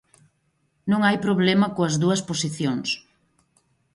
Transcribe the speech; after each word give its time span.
Non 0.91 1.01
hai 1.07 1.17
problema 1.25 1.73
coas 1.75 1.95
dúas 2.03 2.21
posicións. 2.29 2.89